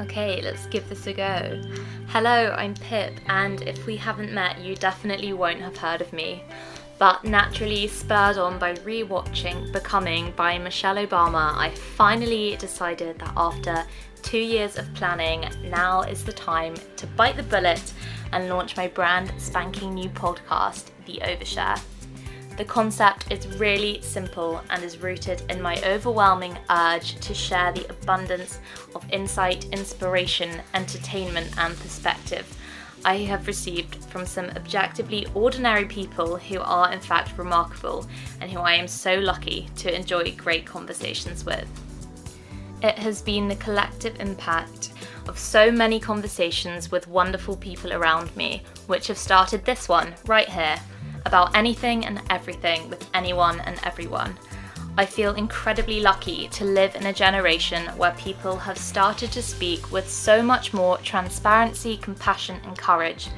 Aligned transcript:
Okay, 0.00 0.40
let's 0.40 0.64
give 0.66 0.88
this 0.88 1.06
a 1.06 1.12
go. 1.12 1.60
Hello, 2.08 2.54
I'm 2.56 2.72
Pip, 2.72 3.20
and 3.26 3.60
if 3.62 3.84
we 3.84 3.98
haven't 3.98 4.32
met, 4.32 4.58
you 4.58 4.74
definitely 4.74 5.34
won't 5.34 5.60
have 5.60 5.76
heard 5.76 6.00
of 6.00 6.10
me. 6.14 6.42
But 6.98 7.22
naturally, 7.22 7.86
spurred 7.86 8.38
on 8.38 8.58
by 8.58 8.74
rewatching 8.76 9.70
Becoming 9.74 10.32
by 10.36 10.56
Michelle 10.56 10.96
Obama, 10.96 11.54
I 11.54 11.70
finally 11.70 12.56
decided 12.56 13.18
that 13.18 13.32
after 13.36 13.84
two 14.22 14.38
years 14.38 14.78
of 14.78 14.92
planning, 14.94 15.46
now 15.64 16.00
is 16.00 16.24
the 16.24 16.32
time 16.32 16.76
to 16.96 17.06
bite 17.08 17.36
the 17.36 17.42
bullet 17.42 17.92
and 18.32 18.48
launch 18.48 18.78
my 18.78 18.88
brand 18.88 19.30
spanking 19.36 19.94
new 19.94 20.08
podcast, 20.08 20.86
The 21.04 21.20
Overshare. 21.22 21.78
The 22.60 22.66
concept 22.66 23.32
is 23.32 23.46
really 23.56 24.02
simple 24.02 24.62
and 24.68 24.84
is 24.84 24.98
rooted 24.98 25.42
in 25.48 25.62
my 25.62 25.80
overwhelming 25.82 26.58
urge 26.68 27.14
to 27.20 27.32
share 27.32 27.72
the 27.72 27.88
abundance 27.88 28.58
of 28.94 29.02
insight, 29.10 29.64
inspiration, 29.72 30.60
entertainment, 30.74 31.56
and 31.56 31.74
perspective 31.78 32.46
I 33.02 33.16
have 33.20 33.46
received 33.46 34.04
from 34.10 34.26
some 34.26 34.50
objectively 34.50 35.26
ordinary 35.32 35.86
people 35.86 36.36
who 36.36 36.60
are, 36.60 36.92
in 36.92 37.00
fact, 37.00 37.38
remarkable 37.38 38.06
and 38.42 38.50
who 38.50 38.58
I 38.58 38.74
am 38.74 38.88
so 38.88 39.14
lucky 39.14 39.70
to 39.76 39.96
enjoy 39.96 40.32
great 40.32 40.66
conversations 40.66 41.46
with. 41.46 41.66
It 42.82 42.98
has 42.98 43.22
been 43.22 43.48
the 43.48 43.56
collective 43.56 44.20
impact 44.20 44.90
of 45.28 45.38
so 45.38 45.72
many 45.72 45.98
conversations 45.98 46.90
with 46.90 47.08
wonderful 47.08 47.56
people 47.56 47.94
around 47.94 48.36
me, 48.36 48.64
which 48.86 49.06
have 49.06 49.16
started 49.16 49.64
this 49.64 49.88
one 49.88 50.14
right 50.26 50.48
here 50.48 50.78
about 51.26 51.56
anything 51.56 52.06
and 52.06 52.22
everything 52.30 52.88
with 52.88 53.08
anyone 53.14 53.60
and 53.60 53.78
everyone. 53.84 54.38
I 54.98 55.06
feel 55.06 55.34
incredibly 55.34 56.00
lucky 56.00 56.48
to 56.48 56.64
live 56.64 56.94
in 56.94 57.06
a 57.06 57.12
generation 57.12 57.86
where 57.96 58.12
people 58.12 58.56
have 58.56 58.76
started 58.76 59.30
to 59.32 59.42
speak 59.42 59.90
with 59.92 60.10
so 60.10 60.42
much 60.42 60.74
more 60.74 60.98
transparency, 60.98 61.96
compassion, 61.96 62.60
and 62.64 62.76
courage. 62.76 63.28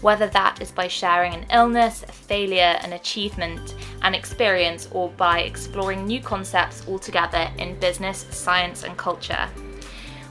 Whether 0.00 0.26
that 0.28 0.60
is 0.60 0.70
by 0.72 0.88
sharing 0.88 1.34
an 1.34 1.46
illness, 1.52 2.02
a 2.08 2.12
failure, 2.12 2.78
an 2.82 2.92
achievement, 2.94 3.74
an 4.02 4.14
experience, 4.14 4.88
or 4.90 5.10
by 5.10 5.40
exploring 5.40 6.06
new 6.06 6.20
concepts 6.20 6.86
altogether 6.88 7.50
in 7.58 7.78
business, 7.78 8.26
science, 8.30 8.84
and 8.84 8.96
culture. 8.96 9.48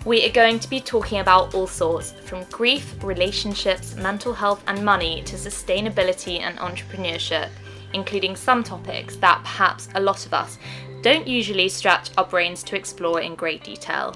We 0.05 0.23
are 0.23 0.31
going 0.31 0.59
to 0.59 0.69
be 0.69 0.79
talking 0.81 1.19
about 1.19 1.55
all 1.55 1.65
sorts 1.65 2.11
from 2.11 2.43
grief, 2.51 2.95
relationships, 3.03 3.95
mental 3.95 4.35
health, 4.35 4.63
and 4.67 4.85
money 4.85 5.23
to 5.23 5.35
sustainability 5.35 6.41
and 6.41 6.59
entrepreneurship, 6.59 7.49
including 7.91 8.35
some 8.35 8.63
topics 8.63 9.15
that 9.15 9.41
perhaps 9.41 9.89
a 9.95 9.99
lot 9.99 10.27
of 10.27 10.33
us 10.35 10.59
don't 11.01 11.27
usually 11.27 11.67
stretch 11.69 12.11
our 12.19 12.25
brains 12.25 12.61
to 12.63 12.75
explore 12.75 13.19
in 13.19 13.33
great 13.33 13.63
detail. 13.63 14.15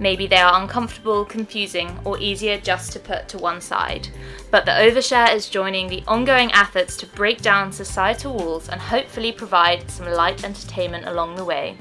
Maybe 0.00 0.26
they 0.26 0.38
are 0.38 0.60
uncomfortable, 0.60 1.24
confusing, 1.24 1.96
or 2.04 2.18
easier 2.18 2.58
just 2.58 2.90
to 2.94 2.98
put 2.98 3.28
to 3.28 3.38
one 3.38 3.60
side. 3.60 4.08
But 4.50 4.64
the 4.64 4.72
Overshare 4.72 5.32
is 5.32 5.48
joining 5.48 5.86
the 5.86 6.02
ongoing 6.08 6.50
efforts 6.54 6.96
to 6.96 7.06
break 7.06 7.40
down 7.40 7.70
societal 7.70 8.34
walls 8.34 8.68
and 8.68 8.80
hopefully 8.80 9.30
provide 9.30 9.88
some 9.92 10.10
light 10.10 10.42
entertainment 10.42 11.06
along 11.06 11.36
the 11.36 11.44
way. 11.44 11.76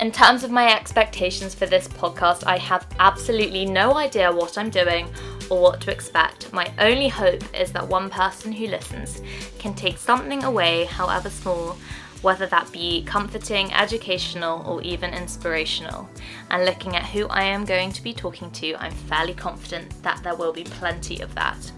In 0.00 0.10
terms 0.10 0.42
of 0.42 0.50
my 0.50 0.74
expectations 0.74 1.54
for 1.54 1.66
this 1.66 1.86
podcast, 1.86 2.44
I 2.46 2.58
have 2.58 2.86
absolutely 2.98 3.64
no 3.64 3.94
idea 3.96 4.32
what 4.32 4.58
I'm 4.58 4.70
doing 4.70 5.08
or 5.48 5.62
what 5.62 5.80
to 5.82 5.92
expect. 5.92 6.52
My 6.52 6.72
only 6.78 7.08
hope 7.08 7.42
is 7.54 7.72
that 7.72 7.86
one 7.86 8.10
person 8.10 8.52
who 8.52 8.66
listens 8.66 9.22
can 9.58 9.74
take 9.74 9.98
something 9.98 10.42
away, 10.42 10.86
however 10.86 11.30
small, 11.30 11.76
whether 12.22 12.46
that 12.46 12.70
be 12.72 13.04
comforting, 13.04 13.72
educational, 13.72 14.64
or 14.66 14.82
even 14.82 15.14
inspirational. 15.14 16.08
And 16.50 16.64
looking 16.64 16.96
at 16.96 17.06
who 17.06 17.28
I 17.28 17.42
am 17.44 17.64
going 17.64 17.92
to 17.92 18.02
be 18.02 18.12
talking 18.12 18.50
to, 18.52 18.74
I'm 18.76 18.92
fairly 18.92 19.34
confident 19.34 20.02
that 20.02 20.22
there 20.22 20.34
will 20.34 20.52
be 20.52 20.64
plenty 20.64 21.20
of 21.20 21.34
that. 21.36 21.70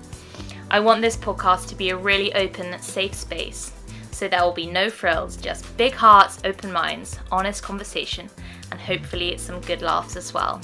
I 0.70 0.80
want 0.80 1.02
this 1.02 1.16
podcast 1.16 1.68
to 1.68 1.74
be 1.74 1.90
a 1.90 1.96
really 1.96 2.32
open, 2.34 2.80
safe 2.80 3.14
space 3.14 3.72
so 4.14 4.28
there 4.28 4.42
will 4.42 4.52
be 4.52 4.66
no 4.66 4.88
frills, 4.88 5.36
just 5.36 5.76
big 5.76 5.92
hearts, 5.92 6.38
open 6.44 6.72
minds, 6.72 7.18
honest 7.32 7.62
conversation, 7.62 8.30
and 8.70 8.80
hopefully 8.80 9.36
some 9.36 9.60
good 9.62 9.82
laughs 9.82 10.16
as 10.16 10.32
well. 10.32 10.60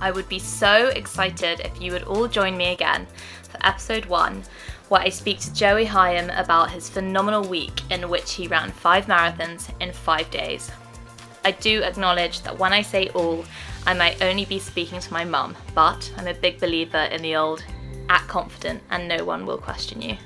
I 0.00 0.10
would 0.10 0.28
be 0.28 0.40
so 0.40 0.88
excited 0.88 1.60
if 1.60 1.80
you 1.80 1.92
would 1.92 2.02
all 2.02 2.26
join 2.26 2.56
me 2.56 2.72
again 2.72 3.06
for 3.44 3.64
episode 3.64 4.04
one, 4.06 4.42
where 4.88 5.00
I 5.00 5.08
speak 5.08 5.38
to 5.40 5.54
Joey 5.54 5.86
Hyam 5.86 6.36
about 6.38 6.70
his 6.70 6.90
phenomenal 6.90 7.48
week 7.48 7.80
in 7.90 8.08
which 8.08 8.34
he 8.34 8.48
ran 8.48 8.72
five 8.72 9.06
marathons 9.06 9.70
in 9.80 9.92
five 9.92 10.28
days. 10.30 10.70
I 11.44 11.52
do 11.52 11.82
acknowledge 11.82 12.42
that 12.42 12.58
when 12.58 12.72
I 12.72 12.82
say 12.82 13.08
all, 13.10 13.44
I 13.86 13.94
might 13.94 14.20
only 14.22 14.44
be 14.44 14.58
speaking 14.58 14.98
to 14.98 15.12
my 15.12 15.24
mum, 15.24 15.56
but 15.72 16.12
I'm 16.16 16.26
a 16.26 16.34
big 16.34 16.58
believer 16.58 16.98
in 16.98 17.22
the 17.22 17.36
old 17.36 17.64
act 18.08 18.26
confident 18.26 18.82
and 18.90 19.06
no 19.06 19.24
one 19.24 19.46
will 19.46 19.58
question 19.58 20.02
you. 20.02 20.16